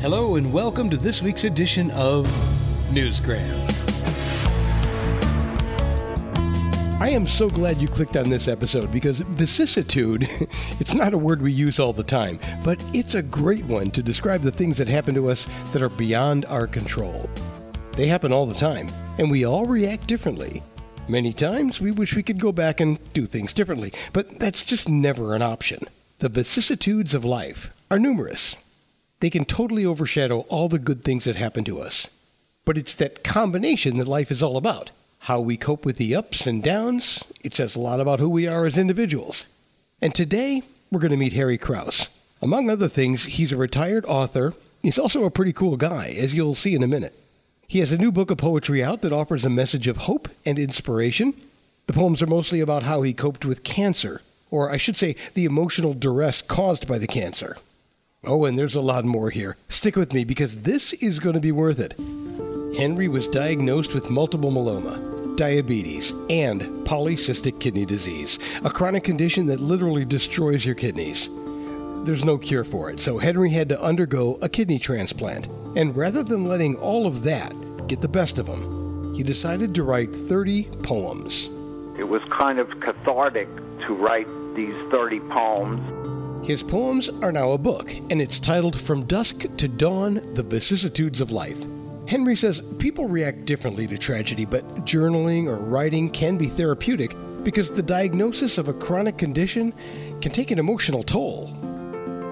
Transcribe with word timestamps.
Hello, 0.00 0.36
and 0.36 0.52
welcome 0.52 0.88
to 0.90 0.96
this 0.96 1.20
week's 1.20 1.42
edition 1.42 1.90
of 1.90 2.26
Newsgram. 2.92 3.58
I 7.00 7.08
am 7.10 7.26
so 7.26 7.50
glad 7.50 7.78
you 7.78 7.88
clicked 7.88 8.16
on 8.16 8.30
this 8.30 8.46
episode 8.46 8.92
because 8.92 9.22
vicissitude, 9.22 10.22
it's 10.78 10.94
not 10.94 11.14
a 11.14 11.18
word 11.18 11.42
we 11.42 11.50
use 11.50 11.80
all 11.80 11.92
the 11.92 12.04
time, 12.04 12.38
but 12.62 12.80
it's 12.94 13.16
a 13.16 13.22
great 13.24 13.64
one 13.64 13.90
to 13.90 14.00
describe 14.00 14.42
the 14.42 14.52
things 14.52 14.78
that 14.78 14.86
happen 14.86 15.16
to 15.16 15.28
us 15.28 15.48
that 15.72 15.82
are 15.82 15.88
beyond 15.88 16.44
our 16.44 16.68
control. 16.68 17.28
They 17.94 18.06
happen 18.06 18.32
all 18.32 18.46
the 18.46 18.54
time, 18.54 18.88
and 19.18 19.28
we 19.28 19.44
all 19.44 19.66
react 19.66 20.06
differently. 20.06 20.62
Many 21.08 21.32
times 21.32 21.80
we 21.80 21.90
wish 21.90 22.14
we 22.14 22.22
could 22.22 22.38
go 22.38 22.52
back 22.52 22.78
and 22.78 23.00
do 23.14 23.26
things 23.26 23.52
differently, 23.52 23.92
but 24.12 24.38
that's 24.38 24.62
just 24.62 24.88
never 24.88 25.34
an 25.34 25.42
option. 25.42 25.80
The 26.20 26.28
vicissitudes 26.28 27.14
of 27.14 27.24
life 27.24 27.76
are 27.90 27.98
numerous 27.98 28.54
they 29.20 29.30
can 29.30 29.44
totally 29.44 29.84
overshadow 29.84 30.40
all 30.48 30.68
the 30.68 30.78
good 30.78 31.04
things 31.04 31.24
that 31.24 31.36
happen 31.36 31.64
to 31.64 31.80
us. 31.80 32.06
But 32.64 32.78
it's 32.78 32.94
that 32.96 33.24
combination 33.24 33.96
that 33.96 34.08
life 34.08 34.30
is 34.30 34.42
all 34.42 34.56
about. 34.56 34.90
How 35.20 35.40
we 35.40 35.56
cope 35.56 35.84
with 35.84 35.96
the 35.96 36.14
ups 36.14 36.46
and 36.46 36.62
downs, 36.62 37.24
it 37.42 37.54
says 37.54 37.74
a 37.74 37.80
lot 37.80 38.00
about 38.00 38.20
who 38.20 38.30
we 38.30 38.46
are 38.46 38.66
as 38.66 38.78
individuals. 38.78 39.46
And 40.00 40.14
today, 40.14 40.62
we're 40.90 41.00
going 41.00 41.10
to 41.10 41.16
meet 41.16 41.32
Henry 41.32 41.58
Krause. 41.58 42.08
Among 42.40 42.70
other 42.70 42.88
things, 42.88 43.24
he's 43.24 43.50
a 43.50 43.56
retired 43.56 44.04
author. 44.06 44.54
He's 44.80 44.98
also 44.98 45.24
a 45.24 45.30
pretty 45.30 45.52
cool 45.52 45.76
guy, 45.76 46.14
as 46.18 46.34
you'll 46.34 46.54
see 46.54 46.74
in 46.74 46.84
a 46.84 46.88
minute. 46.88 47.14
He 47.66 47.80
has 47.80 47.92
a 47.92 47.98
new 47.98 48.12
book 48.12 48.30
of 48.30 48.38
poetry 48.38 48.82
out 48.82 49.02
that 49.02 49.12
offers 49.12 49.44
a 49.44 49.50
message 49.50 49.88
of 49.88 49.98
hope 49.98 50.28
and 50.46 50.58
inspiration. 50.58 51.34
The 51.86 51.92
poems 51.92 52.22
are 52.22 52.26
mostly 52.26 52.60
about 52.60 52.84
how 52.84 53.02
he 53.02 53.12
coped 53.12 53.44
with 53.44 53.64
cancer, 53.64 54.22
or 54.50 54.70
I 54.70 54.76
should 54.76 54.96
say, 54.96 55.16
the 55.34 55.44
emotional 55.44 55.94
duress 55.94 56.42
caused 56.42 56.86
by 56.86 56.98
the 56.98 57.08
cancer. 57.08 57.56
Oh, 58.30 58.44
and 58.44 58.58
there's 58.58 58.74
a 58.74 58.82
lot 58.82 59.06
more 59.06 59.30
here. 59.30 59.56
Stick 59.68 59.96
with 59.96 60.12
me 60.12 60.22
because 60.22 60.62
this 60.64 60.92
is 60.92 61.18
going 61.18 61.32
to 61.32 61.40
be 61.40 61.50
worth 61.50 61.80
it. 61.80 61.94
Henry 62.76 63.08
was 63.08 63.26
diagnosed 63.26 63.94
with 63.94 64.10
multiple 64.10 64.50
myeloma, 64.50 65.34
diabetes, 65.38 66.10
and 66.28 66.60
polycystic 66.86 67.58
kidney 67.58 67.86
disease, 67.86 68.38
a 68.66 68.70
chronic 68.70 69.02
condition 69.02 69.46
that 69.46 69.60
literally 69.60 70.04
destroys 70.04 70.66
your 70.66 70.74
kidneys. 70.74 71.30
There's 72.04 72.22
no 72.22 72.36
cure 72.36 72.64
for 72.64 72.90
it, 72.90 73.00
so 73.00 73.16
Henry 73.16 73.48
had 73.48 73.70
to 73.70 73.82
undergo 73.82 74.38
a 74.42 74.48
kidney 74.50 74.78
transplant. 74.78 75.46
And 75.74 75.96
rather 75.96 76.22
than 76.22 76.44
letting 76.44 76.76
all 76.76 77.06
of 77.06 77.22
that 77.22 77.54
get 77.86 78.02
the 78.02 78.08
best 78.08 78.38
of 78.38 78.46
him, 78.46 79.14
he 79.14 79.22
decided 79.22 79.74
to 79.74 79.84
write 79.84 80.14
30 80.14 80.64
poems. 80.82 81.46
It 81.98 82.06
was 82.06 82.22
kind 82.24 82.58
of 82.58 82.68
cathartic 82.80 83.48
to 83.86 83.94
write 83.94 84.28
these 84.54 84.74
30 84.90 85.20
poems 85.20 86.17
his 86.42 86.62
poems 86.62 87.08
are 87.08 87.32
now 87.32 87.50
a 87.52 87.58
book, 87.58 87.90
and 88.10 88.22
it's 88.22 88.40
titled 88.40 88.80
From 88.80 89.04
Dusk 89.04 89.44
to 89.56 89.68
Dawn 89.68 90.34
The 90.34 90.42
Vicissitudes 90.42 91.20
of 91.20 91.30
Life. 91.30 91.58
Henry 92.08 92.36
says 92.36 92.60
people 92.78 93.06
react 93.06 93.44
differently 93.44 93.86
to 93.86 93.98
tragedy, 93.98 94.46
but 94.46 94.64
journaling 94.86 95.46
or 95.46 95.56
writing 95.56 96.08
can 96.08 96.38
be 96.38 96.46
therapeutic 96.46 97.14
because 97.42 97.70
the 97.70 97.82
diagnosis 97.82 98.56
of 98.56 98.68
a 98.68 98.72
chronic 98.72 99.18
condition 99.18 99.72
can 100.20 100.32
take 100.32 100.50
an 100.50 100.58
emotional 100.58 101.02
toll. 101.02 101.54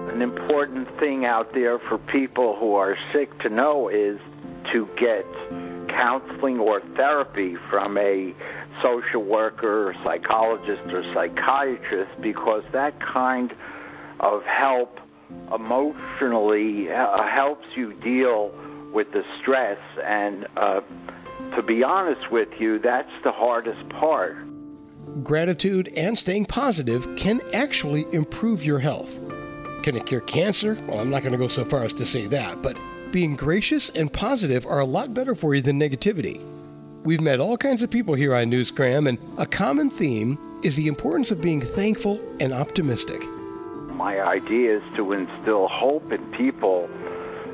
An 0.09 0.21
important 0.21 0.87
thing 0.99 1.25
out 1.25 1.53
there 1.53 1.77
for 1.77 1.99
people 1.99 2.55
who 2.55 2.73
are 2.73 2.97
sick 3.13 3.37
to 3.39 3.49
know 3.49 3.87
is 3.87 4.19
to 4.71 4.89
get 4.97 5.25
counseling 5.89 6.59
or 6.59 6.81
therapy 6.95 7.55
from 7.69 7.97
a 7.97 8.33
social 8.81 9.23
worker, 9.23 9.89
or 9.89 9.93
psychologist, 10.03 10.81
or 10.93 11.03
psychiatrist 11.13 12.11
because 12.21 12.63
that 12.71 12.99
kind 12.99 13.53
of 14.19 14.43
help 14.43 14.99
emotionally 15.53 16.91
uh, 16.91 17.23
helps 17.23 17.65
you 17.75 17.93
deal 17.93 18.51
with 18.93 19.11
the 19.11 19.23
stress. 19.39 19.79
And 20.03 20.47
uh, 20.57 20.81
to 21.55 21.61
be 21.61 21.83
honest 21.83 22.31
with 22.31 22.49
you, 22.59 22.79
that's 22.79 23.11
the 23.23 23.31
hardest 23.31 23.87
part. 23.89 24.37
Gratitude 25.23 25.91
and 25.95 26.17
staying 26.17 26.45
positive 26.45 27.07
can 27.15 27.41
actually 27.53 28.05
improve 28.13 28.65
your 28.65 28.79
health. 28.79 29.19
Can 29.83 29.95
it 29.95 30.05
cure 30.05 30.21
cancer? 30.21 30.77
Well, 30.87 30.99
I'm 30.99 31.09
not 31.09 31.21
going 31.21 31.31
to 31.31 31.37
go 31.37 31.47
so 31.47 31.63
far 31.63 31.83
as 31.83 31.93
to 31.93 32.05
say 32.05 32.27
that, 32.27 32.61
but 32.61 32.77
being 33.11 33.35
gracious 33.35 33.89
and 33.91 34.11
positive 34.11 34.65
are 34.65 34.79
a 34.79 34.85
lot 34.85 35.13
better 35.13 35.33
for 35.33 35.55
you 35.55 35.61
than 35.61 35.79
negativity. 35.79 36.43
We've 37.03 37.21
met 37.21 37.39
all 37.39 37.55
kinds 37.55 37.83
of 37.83 37.89
people 37.89 38.15
here 38.15 38.35
on 38.35 38.51
Newsgram, 38.51 39.07
and 39.07 39.17
a 39.37 39.45
common 39.45 39.89
theme 39.89 40.37
is 40.63 40.75
the 40.75 40.87
importance 40.87 41.31
of 41.31 41.41
being 41.41 41.61
thankful 41.61 42.19
and 42.41 42.51
optimistic 42.51 43.21
my 43.97 44.21
idea 44.21 44.77
is 44.77 44.83
to 44.95 45.11
instill 45.11 45.67
hope 45.67 46.11
in 46.11 46.29
people 46.29 46.87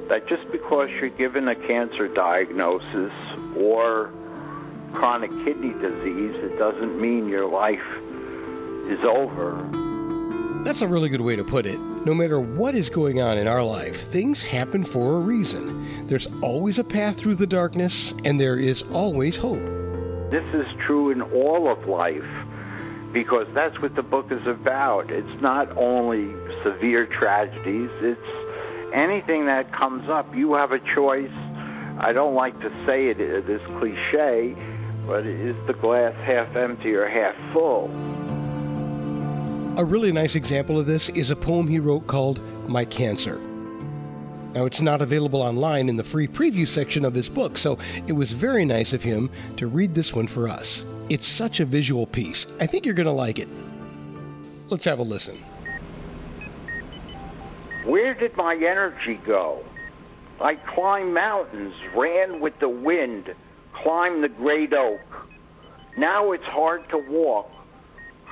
that 0.10 0.28
just 0.28 0.52
because 0.52 0.90
you're 0.92 1.10
given 1.10 1.48
a 1.48 1.56
cancer 1.56 2.10
diagnosis 2.10 3.14
or 3.58 4.12
chronic 4.92 5.32
kidney 5.46 5.72
disease, 5.72 6.36
it 6.36 6.60
doesn't 6.60 7.00
mean 7.00 7.30
your 7.30 7.48
life 7.48 7.80
is 8.90 9.00
over. 9.06 9.70
That's 10.66 10.82
a 10.82 10.88
really 10.88 11.08
good 11.08 11.22
way 11.22 11.38
to 11.38 11.46
put 11.46 11.66
it. 11.66 11.80
No 12.06 12.14
matter 12.14 12.42
what 12.42 12.76
is 12.76 12.90
going 12.90 13.22
on 13.22 13.38
in 13.38 13.48
our 13.48 13.64
life, 13.64 13.96
things 13.96 14.44
happen 14.44 14.84
for 14.84 15.16
a 15.16 15.20
reason. 15.22 16.08
There's 16.08 16.28
always 16.42 16.78
a 16.78 16.84
path 16.84 17.18
through 17.18 17.36
the 17.36 17.48
darkness, 17.48 18.14
and 18.26 18.40
there 18.40 18.58
is 18.58 18.84
always 18.92 19.38
hope. 19.38 19.64
This 20.30 20.46
is 20.54 20.68
true 20.86 21.12
in 21.12 21.22
all 21.22 21.70
of 21.70 21.88
life 21.88 22.26
because 23.14 23.48
that's 23.54 23.80
what 23.80 23.96
the 23.96 24.04
book 24.04 24.32
is 24.32 24.46
about. 24.48 25.12
It's 25.12 25.42
not 25.42 25.70
only 25.78 26.34
severe 26.64 27.06
tragedies, 27.06 27.92
it's 28.02 28.92
anything 28.94 29.46
that 29.46 29.72
comes 29.72 30.10
up. 30.10 30.36
You 30.36 30.56
have 30.56 30.72
a 30.72 30.80
choice. 30.80 31.32
I 32.00 32.12
don't 32.12 32.34
like 32.34 32.60
to 32.62 32.86
say 32.86 33.08
it 33.08 33.18
this 33.46 33.62
cliche, 33.78 34.56
but 35.06 35.26
is 35.26 35.56
the 35.68 35.74
glass 35.74 36.16
half 36.26 36.56
empty 36.56 36.96
or 36.96 37.08
half 37.08 37.36
full? 37.54 37.92
A 39.78 39.86
really 39.86 40.12
nice 40.12 40.36
example 40.36 40.80
of 40.80 40.86
this 40.86 41.10
is 41.10 41.32
a 41.32 41.36
poem 41.36 41.68
he 41.68 41.80
wrote 41.80 42.08
called 42.08 42.42
My 42.68 42.86
Cancer. 42.86 43.40
Now, 44.54 44.66
it's 44.66 44.82
not 44.82 45.02
available 45.02 45.42
online 45.42 45.90
in 45.90 45.96
the 45.96 46.04
free 46.04 46.28
preview 46.28 46.68
section 46.68 47.06
of 47.06 47.16
his 47.16 47.28
book, 47.28 47.58
so 47.58 47.80
it 48.06 48.14
was 48.14 48.32
very 48.32 48.66
nice 48.66 48.94
of 48.94 49.02
him 49.02 49.32
to 49.58 49.66
read 49.66 49.96
this 49.96 50.14
one 50.14 50.28
for 50.28 50.48
us. 50.48 50.86
It's 51.10 51.28
such 51.28 51.60
a 51.60 51.66
visual 51.66 52.06
piece. 52.06 52.48
I 52.62 52.66
think 52.66 52.86
you're 52.86 52.96
going 52.96 53.08
to 53.08 53.12
like 53.12 53.38
it. 53.38 53.50
Let's 54.70 54.86
have 54.86 55.00
a 55.00 55.04
listen. 55.04 55.38
Where 57.86 58.14
did 58.14 58.38
my 58.38 58.56
energy 58.56 59.20
go? 59.26 59.64
I 60.40 60.56
climbed 60.56 61.14
mountains, 61.14 61.74
ran 61.94 62.40
with 62.40 62.58
the 62.60 62.70
wind, 62.70 63.36
climbed 63.74 64.24
the 64.24 64.30
great 64.30 64.74
oak. 64.74 65.02
Now 65.98 66.32
it's 66.32 66.46
hard 66.46 66.88
to 66.90 66.98
walk, 66.98 67.52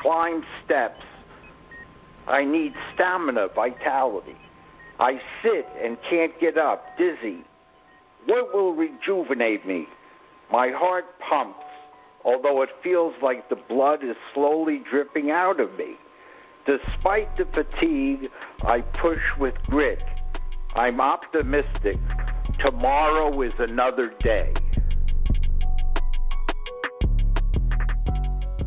climb 0.01 0.43
steps. 0.63 1.03
I 2.27 2.45
need 2.45 2.73
stamina, 2.93 3.49
vitality. 3.49 4.37
I 4.99 5.21
sit 5.43 5.67
and 5.81 6.01
can't 6.03 6.37
get 6.39 6.57
up, 6.57 6.97
dizzy. 6.97 7.43
What 8.25 8.53
will 8.53 8.73
rejuvenate 8.73 9.65
me? 9.65 9.87
My 10.51 10.69
heart 10.69 11.19
pumps 11.19 11.65
although 12.23 12.61
it 12.61 12.69
feels 12.81 13.13
like 13.21 13.49
the 13.49 13.55
blood 13.55 14.03
is 14.03 14.15
slowly 14.33 14.79
dripping 14.79 15.31
out 15.31 15.59
of 15.59 15.77
me. 15.77 15.97
Despite 16.65 17.35
the 17.37 17.45
fatigue, 17.45 18.29
I 18.63 18.81
push 18.81 19.21
with 19.39 19.55
grit. 19.63 20.03
I'm 20.75 21.01
optimistic. 21.01 21.97
Tomorrow 22.59 23.41
is 23.41 23.53
another 23.59 24.07
day. 24.19 24.53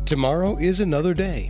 Tomorrow 0.05 0.57
is 0.57 0.81
another 0.81 1.13
day. 1.13 1.49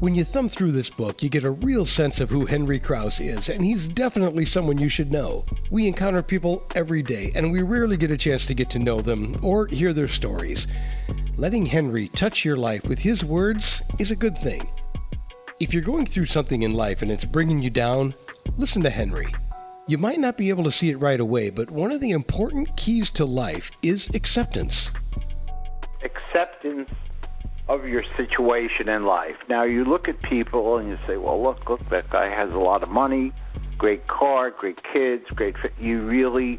When 0.00 0.14
you 0.14 0.24
thumb 0.24 0.48
through 0.48 0.72
this 0.72 0.88
book, 0.88 1.22
you 1.22 1.28
get 1.28 1.44
a 1.44 1.50
real 1.50 1.84
sense 1.84 2.22
of 2.22 2.30
who 2.30 2.46
Henry 2.46 2.80
Krause 2.80 3.20
is, 3.20 3.50
and 3.50 3.62
he's 3.62 3.86
definitely 3.86 4.46
someone 4.46 4.78
you 4.78 4.88
should 4.88 5.12
know. 5.12 5.44
We 5.70 5.86
encounter 5.86 6.22
people 6.22 6.64
every 6.74 7.02
day, 7.02 7.32
and 7.34 7.52
we 7.52 7.60
rarely 7.60 7.98
get 7.98 8.10
a 8.10 8.16
chance 8.16 8.46
to 8.46 8.54
get 8.54 8.70
to 8.70 8.78
know 8.78 9.02
them 9.02 9.38
or 9.42 9.66
hear 9.66 9.92
their 9.92 10.08
stories. 10.08 10.66
Letting 11.36 11.66
Henry 11.66 12.08
touch 12.08 12.46
your 12.46 12.56
life 12.56 12.88
with 12.88 13.00
his 13.00 13.22
words 13.22 13.82
is 13.98 14.10
a 14.10 14.16
good 14.16 14.38
thing. 14.38 14.70
If 15.60 15.74
you're 15.74 15.82
going 15.82 16.06
through 16.06 16.26
something 16.26 16.62
in 16.62 16.72
life 16.72 17.02
and 17.02 17.10
it's 17.10 17.26
bringing 17.26 17.60
you 17.60 17.68
down, 17.68 18.14
listen 18.56 18.80
to 18.84 18.90
Henry. 18.90 19.34
You 19.86 19.98
might 19.98 20.18
not 20.18 20.38
be 20.38 20.48
able 20.48 20.64
to 20.64 20.72
see 20.72 20.88
it 20.88 20.96
right 20.96 21.20
away, 21.20 21.50
but 21.50 21.70
one 21.70 21.92
of 21.92 22.00
the 22.00 22.12
important 22.12 22.74
keys 22.78 23.10
to 23.10 23.26
life 23.26 23.70
is 23.82 24.08
acceptance. 24.14 24.90
Acceptance 26.02 26.88
of 27.70 27.86
your 27.86 28.02
situation 28.16 28.88
in 28.88 29.04
life. 29.06 29.36
Now, 29.48 29.62
you 29.62 29.84
look 29.84 30.08
at 30.08 30.20
people 30.22 30.78
and 30.78 30.88
you 30.88 30.98
say, 31.06 31.16
well, 31.16 31.40
look, 31.40 31.70
look, 31.70 31.88
that 31.90 32.10
guy 32.10 32.28
has 32.28 32.50
a 32.52 32.58
lot 32.58 32.82
of 32.82 32.90
money, 32.90 33.32
great 33.78 34.08
car, 34.08 34.50
great 34.50 34.82
kids, 34.82 35.30
great. 35.30 35.54
You 35.78 36.00
really, 36.02 36.58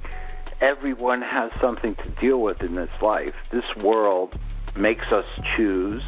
everyone 0.62 1.22
has 1.22 1.52
something 1.60 1.96
to 1.96 2.10
deal 2.22 2.42
with 2.42 2.62
in 2.62 2.76
this 2.76 2.90
life. 3.02 3.34
This 3.52 3.66
world 3.84 4.40
makes 4.78 5.12
us 5.12 5.26
choose 5.58 6.02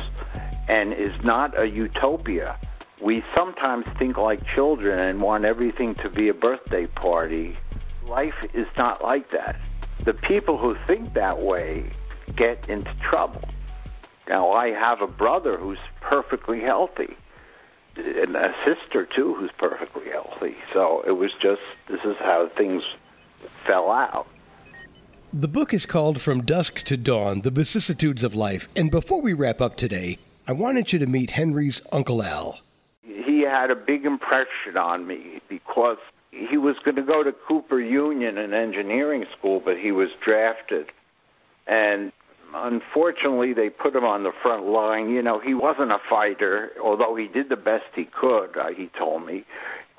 and 0.69 0.94
is 0.94 1.13
not 1.21 1.59
a 1.59 1.69
utopia. 1.69 2.57
We 3.01 3.25
sometimes 3.33 3.85
think 4.00 4.17
like 4.17 4.45
children 4.55 4.97
and 5.00 5.21
want 5.21 5.44
everything 5.44 5.95
to 5.95 6.09
be 6.09 6.29
a 6.29 6.33
birthday 6.33 6.88
party. 6.88 7.57
life 8.07 8.47
is 8.53 8.67
not 8.77 9.03
like 9.03 9.31
that. 9.31 9.59
The 10.05 10.13
people 10.13 10.57
who 10.57 10.77
think 10.88 11.13
that 11.15 11.41
way 11.41 11.91
get 12.38 12.69
into 12.69 12.94
trouble. 13.01 13.41
Now, 14.27 14.51
I 14.51 14.69
have 14.69 15.01
a 15.01 15.07
brother 15.07 15.57
who's 15.57 15.79
perfectly 16.01 16.61
healthy, 16.61 17.17
and 17.95 18.35
a 18.35 18.53
sister 18.65 19.05
too 19.05 19.35
who's 19.35 19.51
perfectly 19.57 20.09
healthy. 20.09 20.55
So 20.71 21.03
it 21.05 21.11
was 21.11 21.31
just 21.41 21.61
this 21.87 22.03
is 22.03 22.17
how 22.17 22.49
things 22.55 22.83
fell 23.65 23.91
out. 23.91 24.27
The 25.33 25.47
book 25.47 25.73
is 25.73 25.85
called 25.85 26.21
From 26.21 26.43
Dusk 26.43 26.83
to 26.85 26.95
Dawn 26.95 27.41
The 27.41 27.51
Vicissitudes 27.51 28.23
of 28.23 28.35
Life. 28.35 28.67
And 28.75 28.91
before 28.91 29.19
we 29.19 29.33
wrap 29.33 29.61
up 29.61 29.75
today, 29.75 30.19
I 30.47 30.51
wanted 30.51 30.93
you 30.93 30.99
to 30.99 31.07
meet 31.07 31.31
Henry's 31.31 31.81
Uncle 31.91 32.21
Al. 32.21 32.59
He 33.01 33.41
had 33.41 33.71
a 33.71 33.75
big 33.75 34.05
impression 34.05 34.77
on 34.77 35.07
me 35.07 35.41
because 35.49 35.97
he 36.31 36.57
was 36.57 36.77
going 36.79 36.97
to 36.97 37.01
go 37.01 37.23
to 37.23 37.31
Cooper 37.31 37.79
Union, 37.79 38.37
an 38.37 38.53
engineering 38.53 39.25
school, 39.37 39.59
but 39.59 39.77
he 39.77 39.91
was 39.91 40.11
drafted. 40.21 40.91
And 41.65 42.11
unfortunately, 42.53 43.53
they 43.53 43.69
put 43.69 43.95
him 43.95 44.03
on 44.03 44.23
the 44.23 44.31
front 44.41 44.65
line. 44.65 45.09
You 45.09 45.21
know, 45.21 45.39
he 45.39 45.53
wasn't 45.53 45.91
a 45.91 46.00
fighter, 46.09 46.71
although 46.81 47.15
he 47.15 47.27
did 47.27 47.50
the 47.50 47.55
best 47.55 47.85
he 47.95 48.05
could, 48.05 48.57
uh, 48.57 48.69
he 48.69 48.89
told 48.97 49.25
me. 49.25 49.45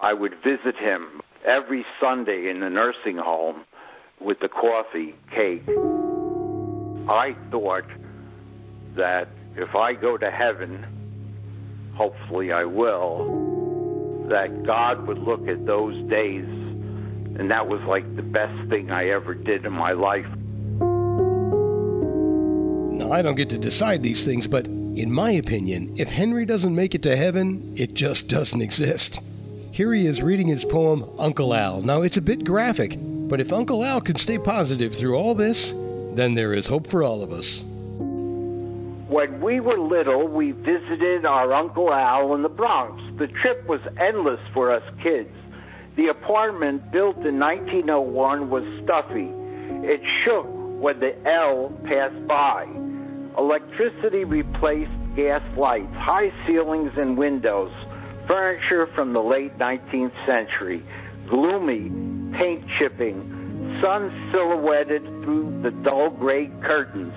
I 0.00 0.12
would 0.12 0.34
visit 0.42 0.76
him 0.76 1.20
every 1.44 1.84
Sunday 2.00 2.50
in 2.50 2.60
the 2.60 2.70
nursing 2.70 3.16
home 3.16 3.64
with 4.20 4.40
the 4.40 4.48
coffee 4.48 5.14
cake. 5.30 5.68
I 7.08 7.36
thought 7.50 7.84
that 8.96 9.28
if 9.56 9.74
I 9.74 9.94
go 9.94 10.16
to 10.16 10.30
heaven, 10.30 11.92
hopefully 11.94 12.52
I 12.52 12.64
will, 12.64 14.26
that 14.28 14.64
God 14.64 15.06
would 15.06 15.18
look 15.18 15.46
at 15.48 15.66
those 15.66 15.94
days 16.08 16.64
and 17.38 17.50
that 17.50 17.68
was 17.68 17.80
like 17.82 18.16
the 18.16 18.22
best 18.22 18.68
thing 18.68 18.90
I 18.90 19.08
ever 19.08 19.34
did 19.34 19.66
in 19.66 19.72
my 19.72 19.92
life. 19.92 20.26
Now, 23.04 23.12
I 23.12 23.20
don't 23.20 23.34
get 23.34 23.50
to 23.50 23.58
decide 23.58 24.02
these 24.02 24.24
things, 24.24 24.46
but 24.46 24.66
in 24.66 25.12
my 25.12 25.32
opinion, 25.32 25.94
if 25.98 26.08
Henry 26.08 26.46
doesn't 26.46 26.74
make 26.74 26.94
it 26.94 27.02
to 27.02 27.14
heaven, 27.14 27.74
it 27.76 27.92
just 27.92 28.30
doesn't 28.30 28.62
exist. 28.62 29.20
Here 29.72 29.92
he 29.92 30.06
is 30.06 30.22
reading 30.22 30.48
his 30.48 30.64
poem, 30.64 31.04
Uncle 31.18 31.52
Al. 31.52 31.82
Now, 31.82 32.00
it's 32.00 32.16
a 32.16 32.22
bit 32.22 32.46
graphic, 32.46 32.96
but 32.96 33.42
if 33.42 33.52
Uncle 33.52 33.84
Al 33.84 34.00
can 34.00 34.16
stay 34.16 34.38
positive 34.38 34.94
through 34.94 35.16
all 35.16 35.34
this, 35.34 35.74
then 36.14 36.32
there 36.32 36.54
is 36.54 36.66
hope 36.66 36.86
for 36.86 37.02
all 37.02 37.22
of 37.22 37.30
us. 37.30 37.60
When 39.10 39.38
we 39.42 39.60
were 39.60 39.76
little, 39.76 40.26
we 40.26 40.52
visited 40.52 41.26
our 41.26 41.52
Uncle 41.52 41.92
Al 41.92 42.34
in 42.34 42.40
the 42.40 42.48
Bronx. 42.48 43.02
The 43.18 43.28
trip 43.28 43.68
was 43.68 43.82
endless 43.98 44.40
for 44.54 44.72
us 44.72 44.82
kids. 45.02 45.28
The 45.96 46.08
apartment, 46.08 46.90
built 46.90 47.18
in 47.18 47.38
1901, 47.38 48.48
was 48.48 48.64
stuffy. 48.82 49.28
It 49.86 50.00
shook 50.24 50.46
when 50.48 51.00
the 51.00 51.22
L 51.28 51.70
passed 51.84 52.26
by. 52.26 52.83
Electricity 53.36 54.24
replaced 54.24 54.92
gas 55.16 55.42
lights, 55.56 55.94
high 55.94 56.32
ceilings 56.46 56.92
and 56.96 57.18
windows, 57.18 57.72
furniture 58.28 58.86
from 58.94 59.12
the 59.12 59.20
late 59.20 59.58
19th 59.58 60.12
century, 60.24 60.84
gloomy 61.28 61.90
paint 62.36 62.64
chipping, 62.78 63.78
sun 63.80 64.30
silhouetted 64.32 65.02
through 65.24 65.60
the 65.62 65.70
dull 65.82 66.10
gray 66.10 66.46
curtains, 66.62 67.12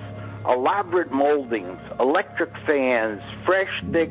elaborate 0.48 1.12
moldings, 1.12 1.78
electric 2.00 2.50
fans, 2.66 3.22
fresh, 3.46 3.70
thick 3.92 4.10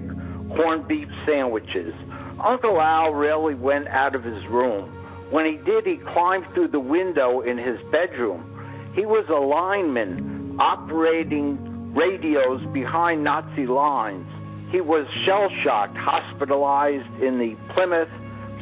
corned 0.56 0.88
beef 0.88 1.10
sandwiches. 1.26 1.94
Uncle 2.42 2.80
Al 2.80 3.14
rarely 3.14 3.56
went 3.56 3.88
out 3.88 4.16
of 4.16 4.24
his 4.24 4.46
room. 4.48 4.94
When 5.30 5.46
he 5.46 5.58
did, 5.58 5.86
he 5.86 5.98
climbed 5.98 6.46
through 6.54 6.70
the 6.70 6.80
window 6.80 7.42
in 7.42 7.58
his 7.58 7.80
bedroom. 7.92 8.94
He 8.94 9.06
was 9.06 9.26
a 9.28 9.34
lineman 9.34 10.58
operating 10.60 11.67
radios 11.98 12.62
behind 12.74 13.24
Nazi 13.24 13.66
lines. 13.66 14.28
He 14.70 14.82
was 14.82 15.08
shell 15.26 15.50
shocked, 15.64 15.98
hospitalized 15.98 17.24
in 17.24 17.40
the 17.40 17.56
Plymouth 17.74 18.10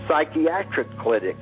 Psychiatric 0.08 0.88
Clinic. 1.00 1.36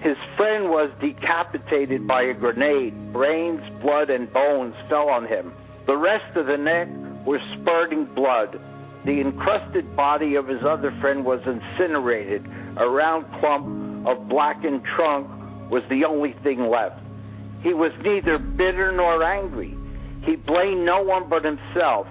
His 0.00 0.16
friend 0.36 0.68
was 0.68 0.90
decapitated 1.00 2.06
by 2.06 2.22
a 2.22 2.34
grenade. 2.34 3.12
Brains, 3.12 3.62
blood, 3.80 4.10
and 4.10 4.30
bones 4.32 4.74
fell 4.88 5.08
on 5.08 5.26
him. 5.26 5.52
The 5.86 5.96
rest 5.96 6.36
of 6.36 6.46
the 6.46 6.58
neck 6.58 6.88
was 7.24 7.40
spurting 7.54 8.06
blood. 8.14 8.60
The 9.06 9.20
encrusted 9.20 9.96
body 9.96 10.34
of 10.34 10.46
his 10.46 10.62
other 10.62 10.90
friend 11.00 11.24
was 11.24 11.40
incinerated. 11.46 12.46
A 12.76 12.88
round 12.88 13.26
clump 13.40 14.06
of 14.06 14.28
blackened 14.28 14.84
trunk 14.84 15.26
was 15.70 15.82
the 15.88 16.04
only 16.04 16.34
thing 16.42 16.68
left. 16.68 17.00
He 17.62 17.72
was 17.72 17.92
neither 18.02 18.38
bitter 18.38 18.92
nor 18.92 19.22
angry. 19.22 19.76
He 20.22 20.36
blamed 20.36 20.84
no 20.84 21.02
one 21.02 21.28
but 21.28 21.44
himself. 21.44 22.06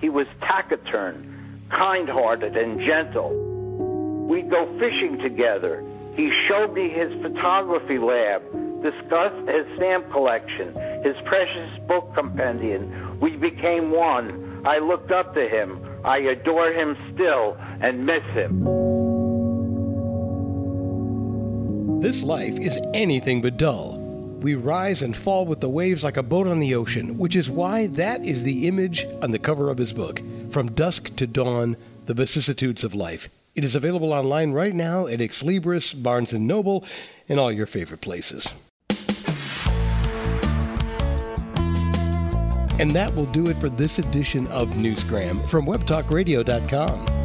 He 0.00 0.08
was 0.08 0.26
taciturn, 0.40 1.66
kind 1.70 2.08
hearted, 2.08 2.56
and 2.56 2.80
gentle. 2.80 3.30
We'd 4.28 4.50
go 4.50 4.66
fishing 4.78 5.18
together. 5.18 5.84
He 6.14 6.32
showed 6.48 6.74
me 6.74 6.88
his 6.88 7.12
photography 7.22 7.98
lab, 7.98 8.42
discussed 8.82 9.48
his 9.48 9.66
stamp 9.76 10.10
collection, 10.10 10.74
his 11.04 11.16
precious 11.24 11.78
book 11.86 12.12
compendium. 12.14 13.20
We 13.20 13.36
became 13.36 13.90
one. 13.90 14.62
I 14.64 14.78
looked 14.78 15.12
up 15.12 15.34
to 15.34 15.48
him. 15.48 15.78
I 16.04 16.18
adore 16.18 16.72
him 16.72 16.96
still 17.14 17.56
and 17.80 18.04
miss 18.04 18.24
him. 18.34 18.64
This 22.00 22.24
life 22.24 22.58
is 22.58 22.78
anything 22.94 23.40
but 23.40 23.56
dull. 23.56 24.01
We 24.42 24.56
rise 24.56 25.02
and 25.02 25.16
fall 25.16 25.46
with 25.46 25.60
the 25.60 25.68
waves 25.68 26.02
like 26.02 26.16
a 26.16 26.22
boat 26.22 26.48
on 26.48 26.58
the 26.58 26.74
ocean, 26.74 27.16
which 27.16 27.36
is 27.36 27.48
why 27.48 27.86
that 27.88 28.24
is 28.24 28.42
the 28.42 28.66
image 28.66 29.06
on 29.22 29.30
the 29.30 29.38
cover 29.38 29.70
of 29.70 29.78
his 29.78 29.92
book, 29.92 30.20
From 30.50 30.72
Dusk 30.72 31.14
to 31.14 31.28
Dawn 31.28 31.76
The 32.06 32.14
Vicissitudes 32.14 32.82
of 32.82 32.92
Life. 32.92 33.28
It 33.54 33.62
is 33.62 33.76
available 33.76 34.12
online 34.12 34.50
right 34.50 34.74
now 34.74 35.06
at 35.06 35.20
Xlibris, 35.20 36.02
Barnes 36.02 36.34
& 36.34 36.34
Noble, 36.34 36.84
and 37.28 37.38
all 37.38 37.52
your 37.52 37.66
favorite 37.66 38.00
places. 38.00 38.52
And 42.80 42.90
that 42.92 43.12
will 43.14 43.26
do 43.26 43.46
it 43.48 43.58
for 43.58 43.68
this 43.68 44.00
edition 44.00 44.48
of 44.48 44.70
Newsgram 44.70 45.38
from 45.48 45.66
webtalkradio.com. 45.66 47.21